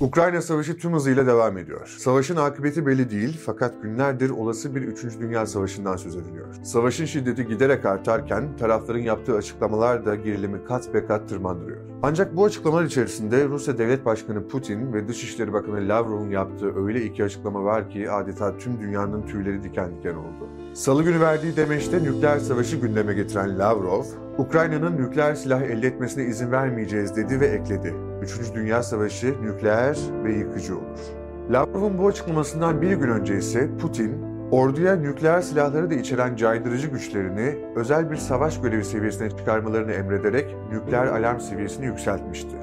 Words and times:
Ukrayna 0.00 0.42
Savaşı 0.42 0.78
tüm 0.78 0.92
hızıyla 0.92 1.26
devam 1.26 1.58
ediyor. 1.58 1.96
Savaşın 1.98 2.36
akıbeti 2.36 2.86
belli 2.86 3.10
değil 3.10 3.40
fakat 3.46 3.82
günlerdir 3.82 4.30
olası 4.30 4.74
bir 4.74 4.82
3. 4.82 5.20
Dünya 5.20 5.46
Savaşı'ndan 5.46 5.96
söz 5.96 6.16
ediliyor. 6.16 6.46
Savaşın 6.62 7.04
şiddeti 7.04 7.46
giderek 7.46 7.84
artarken 7.84 8.56
tarafların 8.56 9.00
yaptığı 9.00 9.36
açıklamalar 9.36 10.06
da 10.06 10.14
gerilimi 10.14 10.64
kat 10.64 10.94
be 10.94 11.06
kat 11.06 11.28
tırmandırıyor. 11.28 11.78
Ancak 12.02 12.36
bu 12.36 12.44
açıklamalar 12.44 12.84
içerisinde 12.84 13.48
Rusya 13.48 13.78
Devlet 13.78 14.04
Başkanı 14.04 14.48
Putin 14.48 14.92
ve 14.92 15.08
Dışişleri 15.08 15.52
Bakanı 15.52 15.88
Lavrov'un 15.88 16.30
yaptığı 16.30 16.84
öyle 16.86 17.04
iki 17.04 17.24
açıklama 17.24 17.64
var 17.64 17.90
ki 17.90 18.10
adeta 18.10 18.58
tüm 18.58 18.80
dünyanın 18.80 19.26
tüyleri 19.26 19.62
diken 19.62 19.96
diken 19.98 20.14
oldu. 20.14 20.48
Salı 20.74 21.02
günü 21.02 21.20
verdiği 21.20 21.56
demeçte 21.56 22.02
nükleer 22.02 22.38
savaşı 22.38 22.76
gündeme 22.76 23.14
getiren 23.14 23.58
Lavrov, 23.58 24.04
Ukrayna'nın 24.38 24.96
nükleer 24.96 25.34
silah 25.34 25.62
elde 25.62 25.86
etmesine 25.86 26.24
izin 26.24 26.52
vermeyeceğiz 26.52 27.16
dedi 27.16 27.40
ve 27.40 27.46
ekledi. 27.46 28.07
Üçüncü 28.22 28.54
Dünya 28.54 28.82
Savaşı 28.82 29.34
nükleer 29.42 29.98
ve 30.24 30.32
yıkıcı 30.32 30.76
olur. 30.76 30.98
Lavrov'un 31.50 31.98
bu 31.98 32.06
açıklamasından 32.06 32.82
bir 32.82 32.92
gün 32.92 33.08
önce 33.08 33.38
ise 33.38 33.70
Putin, 33.80 34.22
orduya 34.50 34.96
nükleer 34.96 35.40
silahları 35.40 35.90
da 35.90 35.94
içeren 35.94 36.36
caydırıcı 36.36 36.88
güçlerini 36.88 37.56
özel 37.76 38.10
bir 38.10 38.16
savaş 38.16 38.60
görevi 38.60 38.84
seviyesine 38.84 39.30
çıkarmalarını 39.30 39.92
emrederek 39.92 40.56
nükleer 40.72 41.06
alarm 41.06 41.40
seviyesini 41.40 41.86
yükseltmişti. 41.86 42.56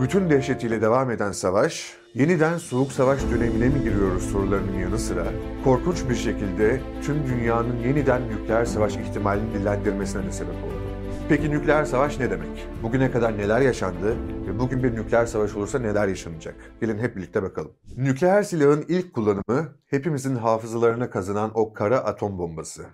Bütün 0.00 0.30
dehşetiyle 0.30 0.80
devam 0.80 1.10
eden 1.10 1.32
savaş, 1.32 1.96
yeniden 2.14 2.58
soğuk 2.58 2.92
savaş 2.92 3.20
dönemine 3.30 3.68
mi 3.68 3.82
giriyoruz 3.82 4.22
sorularının 4.22 4.78
yanı 4.78 4.98
sıra, 4.98 5.24
korkunç 5.64 6.08
bir 6.10 6.14
şekilde 6.14 6.80
tüm 7.02 7.16
dünyanın 7.26 7.76
yeniden 7.76 8.22
nükleer 8.28 8.64
savaş 8.64 8.96
ihtimalini 8.96 9.54
dillendirmesine 9.54 10.26
de 10.26 10.32
sebep 10.32 10.54
oldu. 10.54 10.86
Peki 11.28 11.50
nükleer 11.50 11.84
savaş 11.84 12.18
ne 12.18 12.30
demek? 12.30 12.68
Bugüne 12.82 13.10
kadar 13.10 13.38
neler 13.38 13.60
yaşandı 13.60 14.16
bugün 14.58 14.82
bir 14.82 14.94
nükleer 14.94 15.26
savaş 15.26 15.54
olursa 15.54 15.78
neler 15.78 16.08
yaşanacak? 16.08 16.54
Gelin 16.80 16.98
hep 16.98 17.16
birlikte 17.16 17.42
bakalım. 17.42 17.72
Nükleer 17.96 18.42
silahın 18.42 18.84
ilk 18.88 19.14
kullanımı 19.14 19.76
hepimizin 19.86 20.36
hafızalarına 20.36 21.10
kazınan 21.10 21.50
o 21.54 21.72
kara 21.72 21.98
atom 21.98 22.38
bombası. 22.38 22.86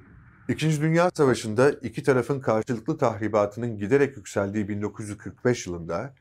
İkinci 0.48 0.83
Dünya 0.83 1.11
Savaşı'nda 1.14 1.70
iki 1.70 2.03
tarafın 2.03 2.41
karşılıklı 2.41 2.98
tahribatının 2.98 3.78
giderek 3.78 4.17
yükseldiği 4.17 4.69
1945 4.69 5.67
yılında 5.67 6.14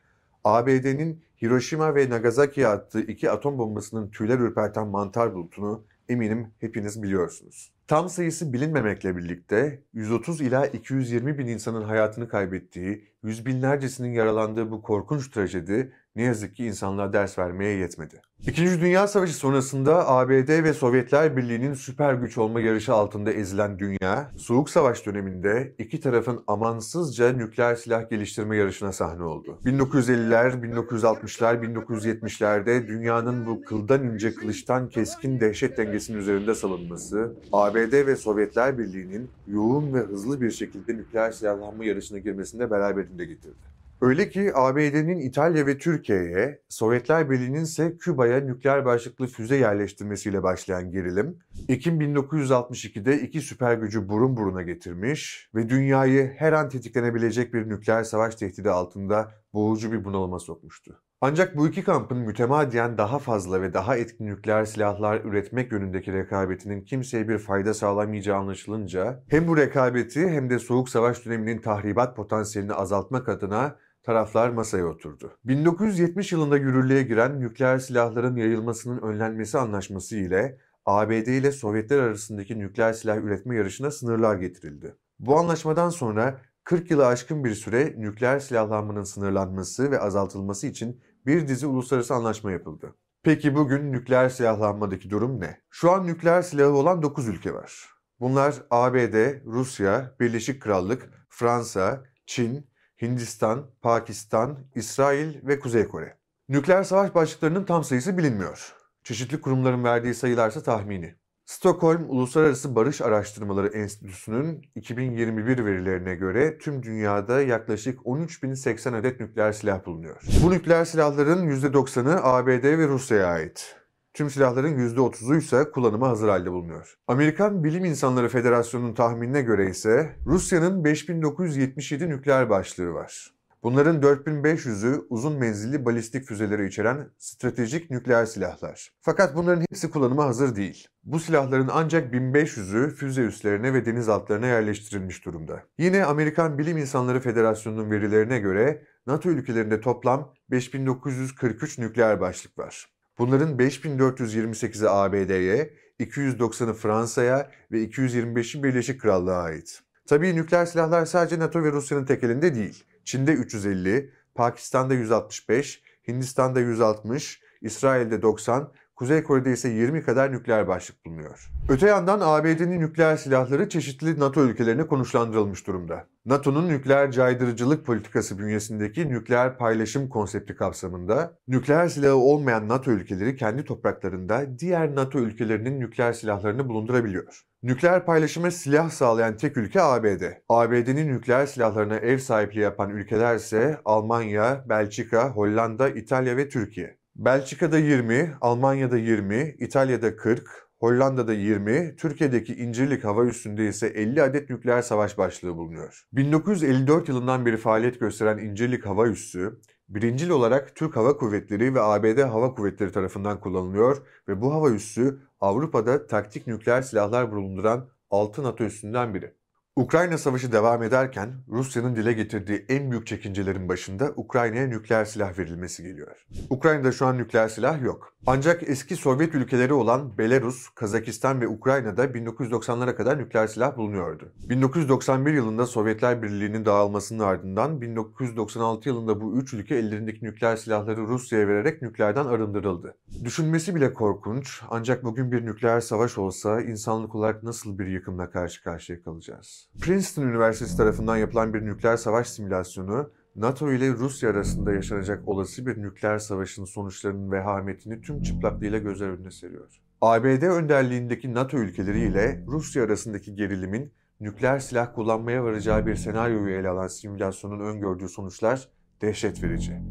ABD'nin 0.44 1.22
Hiroşima 1.42 1.94
ve 1.94 2.10
Nagasaki'ye 2.10 2.68
attığı 2.68 3.00
iki 3.00 3.30
atom 3.30 3.58
bombasının 3.58 4.10
tüyler 4.10 4.38
ürperten 4.38 4.86
mantar 4.86 5.34
bulutunu 5.34 5.84
eminim 6.08 6.46
hepiniz 6.58 7.02
biliyorsunuz. 7.02 7.72
Tam 7.86 8.08
sayısı 8.08 8.52
bilinmemekle 8.52 9.16
birlikte 9.16 9.82
130 9.92 10.40
ila 10.40 10.66
220 10.66 11.38
bin 11.38 11.46
insanın 11.46 11.82
hayatını 11.82 12.28
kaybettiği, 12.28 13.11
yüz 13.22 13.46
binlercesinin 13.46 14.12
yaralandığı 14.12 14.70
bu 14.70 14.82
korkunç 14.82 15.28
trajedi 15.30 15.92
ne 16.16 16.22
yazık 16.22 16.54
ki 16.54 16.64
insanlığa 16.64 17.12
ders 17.12 17.38
vermeye 17.38 17.78
yetmedi. 17.78 18.20
İkinci 18.46 18.80
Dünya 18.80 19.06
Savaşı 19.06 19.34
sonrasında 19.34 20.08
ABD 20.08 20.64
ve 20.64 20.72
Sovyetler 20.72 21.36
Birliği'nin 21.36 21.74
süper 21.74 22.14
güç 22.14 22.38
olma 22.38 22.60
yarışı 22.60 22.92
altında 22.92 23.32
ezilen 23.32 23.78
dünya, 23.78 24.30
Soğuk 24.36 24.70
Savaş 24.70 25.06
döneminde 25.06 25.74
iki 25.78 26.00
tarafın 26.00 26.44
amansızca 26.46 27.32
nükleer 27.32 27.74
silah 27.74 28.10
geliştirme 28.10 28.56
yarışına 28.56 28.92
sahne 28.92 29.22
oldu. 29.22 29.58
1950'ler, 29.64 30.72
1960'lar, 30.72 31.74
1970'lerde 31.74 32.88
dünyanın 32.88 33.46
bu 33.46 33.62
kıldan 33.62 34.04
ince 34.04 34.34
kılıçtan 34.34 34.88
keskin 34.88 35.40
dehşet 35.40 35.78
dengesinin 35.78 36.18
üzerinde 36.18 36.54
salınması, 36.54 37.34
ABD 37.52 38.06
ve 38.06 38.16
Sovyetler 38.16 38.78
Birliği'nin 38.78 39.30
yoğun 39.46 39.94
ve 39.94 39.98
hızlı 39.98 40.40
bir 40.40 40.50
şekilde 40.50 40.96
nükleer 40.96 41.32
silahlanma 41.32 41.84
yarışına 41.84 42.18
girmesinde 42.18 42.70
beraberinde 42.70 43.11
getirdi. 43.18 43.72
Öyle 44.02 44.30
ki 44.30 44.52
ABD'nin 44.54 45.18
İtalya 45.18 45.66
ve 45.66 45.78
Türkiye'ye, 45.78 46.62
Sovyetler 46.68 47.30
Birliği'nin 47.30 47.62
ise 47.62 47.96
Küba'ya 47.96 48.40
nükleer 48.40 48.84
başlıklı 48.84 49.26
füze 49.26 49.56
yerleştirmesiyle 49.56 50.42
başlayan 50.42 50.90
gerilim, 50.90 51.38
Ekim 51.68 52.00
1962'de 52.00 53.20
iki 53.20 53.40
süper 53.40 53.74
gücü 53.74 54.08
burun 54.08 54.36
buruna 54.36 54.62
getirmiş 54.62 55.50
ve 55.54 55.68
dünyayı 55.68 56.32
her 56.36 56.52
an 56.52 56.68
tetiklenebilecek 56.68 57.54
bir 57.54 57.68
nükleer 57.68 58.04
savaş 58.04 58.34
tehdidi 58.34 58.70
altında 58.70 59.32
boğucu 59.54 59.92
bir 59.92 60.04
bunalıma 60.04 60.38
sokmuştu. 60.38 61.02
Ancak 61.24 61.56
bu 61.56 61.68
iki 61.68 61.84
kampın 61.84 62.18
mütemadiyen 62.18 62.98
daha 62.98 63.18
fazla 63.18 63.62
ve 63.62 63.74
daha 63.74 63.96
etkin 63.96 64.26
nükleer 64.26 64.64
silahlar 64.64 65.24
üretmek 65.24 65.72
yönündeki 65.72 66.12
rekabetinin 66.12 66.84
kimseye 66.84 67.28
bir 67.28 67.38
fayda 67.38 67.74
sağlamayacağı 67.74 68.38
anlaşılınca 68.38 69.22
hem 69.28 69.48
bu 69.48 69.56
rekabeti 69.56 70.28
hem 70.28 70.50
de 70.50 70.58
Soğuk 70.58 70.88
Savaş 70.88 71.26
döneminin 71.26 71.60
tahribat 71.60 72.16
potansiyelini 72.16 72.72
azaltmak 72.72 73.28
adına 73.28 73.76
taraflar 74.02 74.50
masaya 74.50 74.86
oturdu. 74.86 75.32
1970 75.44 76.32
yılında 76.32 76.56
yürürlüğe 76.56 77.02
giren 77.02 77.40
nükleer 77.40 77.78
silahların 77.78 78.36
yayılmasının 78.36 79.02
önlenmesi 79.02 79.58
anlaşması 79.58 80.16
ile 80.16 80.58
ABD 80.86 81.26
ile 81.26 81.52
Sovyetler 81.52 81.98
arasındaki 81.98 82.58
nükleer 82.58 82.92
silah 82.92 83.16
üretme 83.16 83.56
yarışına 83.56 83.90
sınırlar 83.90 84.36
getirildi. 84.36 84.94
Bu 85.18 85.38
anlaşmadan 85.38 85.88
sonra 85.88 86.40
40 86.64 86.90
yılı 86.90 87.06
aşkın 87.06 87.44
bir 87.44 87.54
süre 87.54 87.94
nükleer 87.98 88.38
silahlanmanın 88.38 89.04
sınırlanması 89.04 89.90
ve 89.90 90.00
azaltılması 90.00 90.66
için 90.66 91.00
bir 91.26 91.48
dizi 91.48 91.66
uluslararası 91.66 92.14
anlaşma 92.14 92.52
yapıldı. 92.52 92.94
Peki 93.22 93.54
bugün 93.54 93.92
nükleer 93.92 94.28
silahlanmadaki 94.28 95.10
durum 95.10 95.40
ne? 95.40 95.60
Şu 95.70 95.92
an 95.92 96.06
nükleer 96.06 96.42
silahı 96.42 96.72
olan 96.72 97.02
9 97.02 97.28
ülke 97.28 97.54
var. 97.54 97.88
Bunlar 98.20 98.54
ABD, 98.70 99.44
Rusya, 99.46 100.14
Birleşik 100.20 100.62
Krallık, 100.62 101.10
Fransa, 101.28 102.04
Çin, 102.26 102.66
Hindistan, 103.02 103.70
Pakistan, 103.82 104.58
İsrail 104.74 105.46
ve 105.46 105.58
Kuzey 105.58 105.88
Kore. 105.88 106.18
Nükleer 106.48 106.84
savaş 106.84 107.14
başlıklarının 107.14 107.64
tam 107.64 107.84
sayısı 107.84 108.18
bilinmiyor. 108.18 108.74
Çeşitli 109.04 109.40
kurumların 109.40 109.84
verdiği 109.84 110.14
sayılarsa 110.14 110.62
tahmini. 110.62 111.14
Stockholm 111.44 112.04
Uluslararası 112.08 112.74
Barış 112.74 113.00
Araştırmaları 113.00 113.66
Enstitüsü'nün 113.68 114.62
2021 114.74 115.64
verilerine 115.64 116.14
göre 116.14 116.58
tüm 116.58 116.82
dünyada 116.82 117.42
yaklaşık 117.42 117.98
13.080 117.98 118.96
adet 118.96 119.20
nükleer 119.20 119.52
silah 119.52 119.86
bulunuyor. 119.86 120.22
Bu 120.42 120.50
nükleer 120.50 120.84
silahların 120.84 121.48
%90'ı 121.48 122.24
ABD 122.24 122.64
ve 122.64 122.88
Rusya'ya 122.88 123.26
ait. 123.26 123.76
Tüm 124.14 124.30
silahların 124.30 124.78
%30'u 124.78 125.36
ise 125.36 125.70
kullanıma 125.70 126.08
hazır 126.08 126.28
halde 126.28 126.52
bulunuyor. 126.52 126.98
Amerikan 127.06 127.64
Bilim 127.64 127.84
İnsanları 127.84 128.28
Federasyonu'nun 128.28 128.94
tahminine 128.94 129.42
göre 129.42 129.70
ise 129.70 130.16
Rusya'nın 130.26 130.84
5977 130.84 132.08
nükleer 132.08 132.50
başlığı 132.50 132.94
var. 132.94 133.32
Bunların 133.62 134.00
4500'ü 134.00 135.06
uzun 135.10 135.38
menzilli 135.38 135.84
balistik 135.84 136.24
füzeleri 136.24 136.66
içeren 136.66 137.10
stratejik 137.18 137.90
nükleer 137.90 138.26
silahlar. 138.26 138.90
Fakat 139.00 139.36
bunların 139.36 139.60
hepsi 139.60 139.90
kullanıma 139.90 140.24
hazır 140.24 140.56
değil. 140.56 140.88
Bu 141.04 141.20
silahların 141.20 141.70
ancak 141.72 142.14
1500'ü 142.14 142.90
füze 142.90 143.22
üslerine 143.22 143.74
ve 143.74 143.86
denizaltlarına 143.86 144.46
yerleştirilmiş 144.46 145.24
durumda. 145.24 145.62
Yine 145.78 146.04
Amerikan 146.04 146.58
Bilim 146.58 146.78
İnsanları 146.78 147.20
Federasyonu'nun 147.20 147.90
verilerine 147.90 148.38
göre 148.38 148.82
NATO 149.06 149.28
ülkelerinde 149.28 149.80
toplam 149.80 150.34
5943 150.50 151.78
nükleer 151.78 152.20
başlık 152.20 152.58
var. 152.58 152.86
Bunların 153.18 153.58
5428'i 153.58 154.88
ABD'ye, 154.88 155.74
290'ı 156.00 156.74
Fransa'ya 156.74 157.50
ve 157.72 157.84
225'i 157.84 158.62
Birleşik 158.62 159.00
Krallığa 159.00 159.42
ait. 159.42 159.80
Tabii 160.06 160.36
nükleer 160.36 160.66
silahlar 160.66 161.06
sadece 161.06 161.38
NATO 161.38 161.62
ve 161.62 161.72
Rusya'nın 161.72 162.04
tek 162.04 162.24
elinde 162.24 162.54
değil. 162.54 162.84
Çin'de 163.04 163.32
350, 163.32 164.10
Pakistan'da 164.34 164.94
165, 164.94 165.82
Hindistan'da 166.08 166.60
160, 166.60 167.40
İsrail'de 167.62 168.22
90, 168.22 168.72
Kuzey 168.96 169.22
Kore'de 169.22 169.52
ise 169.52 169.68
20 169.68 170.02
kadar 170.02 170.32
nükleer 170.32 170.68
başlık 170.68 171.06
bulunuyor. 171.06 171.50
Öte 171.68 171.86
yandan 171.86 172.20
ABD'nin 172.22 172.80
nükleer 172.80 173.16
silahları 173.16 173.68
çeşitli 173.68 174.20
NATO 174.20 174.44
ülkelerine 174.44 174.86
konuşlandırılmış 174.86 175.66
durumda. 175.66 176.06
NATO'nun 176.26 176.68
nükleer 176.68 177.10
caydırıcılık 177.10 177.86
politikası 177.86 178.38
bünyesindeki 178.38 179.08
nükleer 179.08 179.58
paylaşım 179.58 180.08
konsepti 180.08 180.56
kapsamında 180.56 181.38
nükleer 181.48 181.88
silahı 181.88 182.14
olmayan 182.14 182.68
NATO 182.68 182.90
ülkeleri 182.90 183.36
kendi 183.36 183.64
topraklarında 183.64 184.58
diğer 184.58 184.94
NATO 184.94 185.18
ülkelerinin 185.18 185.80
nükleer 185.80 186.12
silahlarını 186.12 186.68
bulundurabiliyor. 186.68 187.42
Nükleer 187.62 188.04
paylaşıma 188.06 188.50
silah 188.50 188.90
sağlayan 188.90 189.36
tek 189.36 189.56
ülke 189.56 189.82
ABD. 189.82 190.22
ABD'nin 190.48 191.08
nükleer 191.08 191.46
silahlarına 191.46 191.96
ev 191.96 192.18
sahipliği 192.18 192.60
yapan 192.60 192.90
ülkeler 192.90 193.36
ise 193.36 193.80
Almanya, 193.84 194.64
Belçika, 194.68 195.30
Hollanda, 195.30 195.88
İtalya 195.88 196.36
ve 196.36 196.48
Türkiye. 196.48 196.98
Belçika'da 197.16 197.78
20, 197.78 198.34
Almanya'da 198.40 198.98
20, 198.98 199.54
İtalya'da 199.58 200.16
40, 200.16 200.68
Hollanda'da 200.80 201.32
20, 201.32 201.96
Türkiye'deki 201.96 202.54
İncirlik 202.54 203.04
hava 203.04 203.26
üssünde 203.26 203.68
ise 203.68 203.86
50 203.86 204.22
adet 204.22 204.50
nükleer 204.50 204.82
savaş 204.82 205.18
başlığı 205.18 205.56
bulunuyor. 205.56 206.02
1954 206.12 207.08
yılından 207.08 207.46
beri 207.46 207.56
faaliyet 207.56 208.00
gösteren 208.00 208.38
İncirlik 208.38 208.86
hava 208.86 209.08
üssü, 209.08 209.60
birincil 209.94 210.30
olarak 210.30 210.76
Türk 210.76 210.96
Hava 210.96 211.16
Kuvvetleri 211.16 211.74
ve 211.74 211.80
ABD 211.80 212.18
Hava 212.18 212.54
Kuvvetleri 212.54 212.92
tarafından 212.92 213.40
kullanılıyor 213.40 214.06
ve 214.28 214.40
bu 214.40 214.52
hava 214.52 214.70
üssü 214.70 215.18
Avrupa'da 215.40 216.06
taktik 216.06 216.46
nükleer 216.46 216.82
silahlar 216.82 217.32
bulunduran 217.32 217.88
6 218.10 218.42
NATO 218.42 218.64
üssünden 218.64 219.14
biri. 219.14 219.34
Ukrayna 219.76 220.18
Savaşı 220.18 220.52
devam 220.52 220.82
ederken 220.82 221.32
Rusya'nın 221.48 221.96
dile 221.96 222.12
getirdiği 222.12 222.66
en 222.68 222.90
büyük 222.90 223.06
çekincelerin 223.06 223.68
başında 223.68 224.12
Ukrayna'ya 224.16 224.66
nükleer 224.66 225.04
silah 225.04 225.38
verilmesi 225.38 225.82
geliyor. 225.82 226.26
Ukrayna'da 226.50 226.92
şu 226.92 227.06
an 227.06 227.18
nükleer 227.18 227.48
silah 227.48 227.82
yok. 227.82 228.12
Ancak 228.26 228.68
eski 228.68 228.96
Sovyet 228.96 229.34
ülkeleri 229.34 229.72
olan 229.72 230.18
Belarus, 230.18 230.68
Kazakistan 230.68 231.40
ve 231.40 231.48
Ukrayna'da 231.48 232.04
1990'lara 232.04 232.94
kadar 232.94 233.18
nükleer 233.18 233.46
silah 233.46 233.76
bulunuyordu. 233.76 234.32
1991 234.48 235.32
yılında 235.32 235.66
Sovyetler 235.66 236.22
Birliği'nin 236.22 236.64
dağılmasının 236.64 237.24
ardından 237.24 237.80
1996 237.80 238.88
yılında 238.88 239.20
bu 239.20 239.36
üç 239.36 239.54
ülke 239.54 239.74
ellerindeki 239.74 240.24
nükleer 240.24 240.56
silahları 240.56 241.00
Rusya'ya 241.00 241.48
vererek 241.48 241.82
nükleerden 241.82 242.26
arındırıldı. 242.26 242.94
Düşünmesi 243.24 243.74
bile 243.74 243.92
korkunç 243.92 244.62
ancak 244.70 245.04
bugün 245.04 245.32
bir 245.32 245.46
nükleer 245.46 245.80
savaş 245.80 246.18
olsa 246.18 246.60
insanlık 246.60 247.14
olarak 247.14 247.42
nasıl 247.42 247.78
bir 247.78 247.86
yıkımla 247.86 248.30
karşı 248.30 248.62
karşıya 248.62 249.02
kalacağız? 249.02 249.61
Princeton 249.80 250.22
Üniversitesi 250.22 250.76
tarafından 250.76 251.16
yapılan 251.16 251.54
bir 251.54 251.66
nükleer 251.66 251.96
savaş 251.96 252.28
simülasyonu 252.28 253.10
NATO 253.36 253.72
ile 253.72 253.88
Rusya 253.88 254.30
arasında 254.30 254.72
yaşanacak 254.72 255.28
olası 255.28 255.66
bir 255.66 255.82
nükleer 255.82 256.18
savaşın 256.18 256.64
sonuçlarının 256.64 257.32
vehametini 257.32 258.00
tüm 258.00 258.22
çıplaklığıyla 258.22 258.78
gözler 258.78 259.08
önüne 259.08 259.30
seriyor. 259.30 259.80
ABD 260.00 260.42
önderliğindeki 260.42 261.34
NATO 261.34 261.58
ülkeleri 261.58 262.00
ile 262.00 262.44
Rusya 262.46 262.84
arasındaki 262.84 263.34
gerilimin 263.34 263.92
nükleer 264.20 264.58
silah 264.58 264.94
kullanmaya 264.94 265.44
varacağı 265.44 265.86
bir 265.86 265.96
senaryoyu 265.96 266.54
ele 266.54 266.68
alan 266.68 266.86
simülasyonun 266.86 267.60
öngördüğü 267.60 268.08
sonuçlar 268.08 268.68
dehşet 269.02 269.42
verici. 269.42 269.82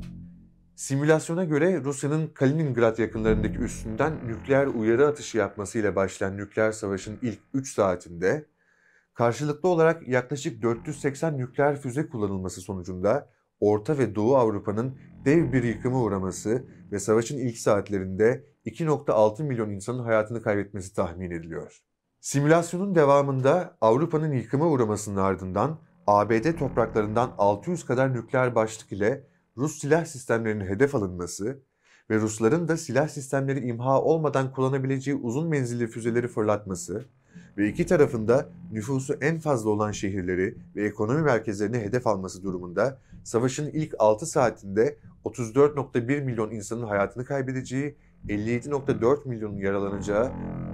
Simülasyona 0.76 1.44
göre 1.44 1.84
Rusya'nın 1.84 2.28
Kaliningrad 2.28 2.98
yakınlarındaki 2.98 3.58
üssünden 3.58 4.14
nükleer 4.28 4.68
uyarı 4.68 5.08
atışı 5.08 5.38
yapmasıyla 5.38 5.96
başlayan 5.96 6.38
nükleer 6.38 6.72
savaşın 6.72 7.20
ilk 7.22 7.40
3 7.54 7.74
saatinde 7.74 8.46
Karşılıklı 9.22 9.70
olarak 9.70 10.08
yaklaşık 10.08 10.62
480 10.62 11.38
nükleer 11.38 11.82
füze 11.82 12.10
kullanılması 12.10 12.62
sonucunda 12.62 13.30
Orta 13.60 13.98
ve 13.98 14.16
Doğu 14.16 14.36
Avrupa'nın 14.36 14.98
dev 15.26 15.54
bir 15.54 15.64
yıkıma 15.64 16.02
uğraması 16.02 16.66
ve 16.92 17.00
savaşın 17.00 17.38
ilk 17.38 17.58
saatlerinde 17.58 18.46
2.6 18.66 19.44
milyon 19.44 19.70
insanın 19.70 20.04
hayatını 20.04 20.42
kaybetmesi 20.42 20.96
tahmin 20.96 21.32
ediliyor. 21.32 21.82
Simülasyonun 22.20 22.96
devamında 22.96 23.78
Avrupa'nın 23.82 24.32
yıkıma 24.32 24.68
uğramasının 24.68 25.18
ardından 25.18 25.80
ABD 26.08 26.58
topraklarından 26.58 27.32
600 27.38 27.86
kadar 27.86 28.14
nükleer 28.14 28.56
başlık 28.56 28.92
ile 28.92 29.28
Rus 29.58 29.80
silah 29.80 30.06
sistemlerinin 30.06 30.66
hedef 30.66 30.96
alınması 30.96 31.64
ve 32.10 32.16
Rusların 32.16 32.68
da 32.68 32.78
silah 32.78 33.08
sistemleri 33.08 33.60
imha 33.60 34.02
olmadan 34.02 34.52
kullanabileceği 34.52 35.18
uzun 35.18 35.50
menzilli 35.50 35.88
füzeleri 35.88 36.28
fırlatması, 36.28 37.06
ve 37.58 37.70
iki 37.70 37.86
tarafında 37.86 38.50
nüfusu 38.72 39.14
en 39.22 39.40
fazla 39.40 39.70
olan 39.70 39.92
şehirleri 39.92 40.56
ve 40.76 40.86
ekonomi 40.86 41.22
merkezlerini 41.22 41.78
hedef 41.78 42.08
alması 42.08 42.44
durumunda 42.44 42.98
savaşın 43.24 43.70
ilk 43.70 43.96
6 44.00 44.26
saatinde 44.26 44.98
34.1 45.26 46.24
milyon 46.24 46.52
insanın 46.52 46.84
hayatını 46.88 47.26
kaybedeceği, 47.26 47.96
57.4 48.28 49.28
milyonun 49.28 49.58
yaralanacağı 49.58 50.32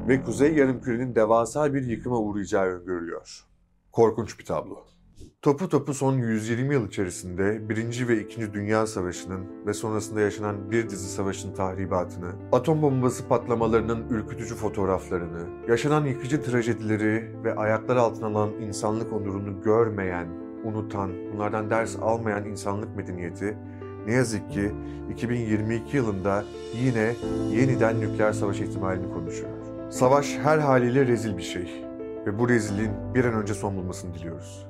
ve 0.07 0.23
Kuzey 0.23 0.53
Yarımküre'nin 0.53 1.15
devasa 1.15 1.73
bir 1.73 1.83
yıkıma 1.83 2.19
uğrayacağı 2.19 2.65
öngörülüyor. 2.65 3.45
Korkunç 3.91 4.39
bir 4.39 4.45
tablo. 4.45 4.96
Topu 5.41 5.69
topu 5.69 5.93
son 5.93 6.17
120 6.17 6.73
yıl 6.73 6.87
içerisinde 6.87 7.69
1. 7.69 8.07
ve 8.07 8.19
2. 8.21 8.53
Dünya 8.53 8.87
Savaşı'nın 8.87 9.65
ve 9.65 9.73
sonrasında 9.73 10.21
yaşanan 10.21 10.71
bir 10.71 10.89
dizi 10.89 11.09
savaşın 11.09 11.53
tahribatını, 11.53 12.31
atom 12.51 12.81
bombası 12.81 13.27
patlamalarının 13.27 14.09
ürkütücü 14.09 14.55
fotoğraflarını, 14.55 15.69
yaşanan 15.69 16.05
yıkıcı 16.05 16.41
trajedileri 16.41 17.43
ve 17.43 17.55
ayaklar 17.55 17.95
altına 17.95 18.27
alan 18.27 18.49
insanlık 18.49 19.13
onurunu 19.13 19.61
görmeyen, 19.63 20.27
unutan, 20.63 21.11
bunlardan 21.33 21.69
ders 21.69 21.95
almayan 21.95 22.45
insanlık 22.45 22.95
medeniyeti 22.95 23.57
ne 24.05 24.13
yazık 24.13 24.51
ki 24.51 24.71
2022 25.11 25.97
yılında 25.97 26.43
yine 26.73 27.15
yeniden 27.51 27.99
nükleer 27.99 28.33
savaş 28.33 28.59
ihtimalini 28.59 29.13
konuşuyor. 29.13 29.49
Savaş 29.89 30.37
her 30.43 30.57
haliyle 30.57 31.07
rezil 31.07 31.37
bir 31.37 31.43
şey 31.43 31.83
ve 32.25 32.39
bu 32.39 32.49
rezilliğin 32.49 32.91
bir 33.13 33.25
an 33.25 33.33
önce 33.33 33.53
son 33.53 33.77
bulmasını 33.77 34.13
diliyoruz. 34.13 34.66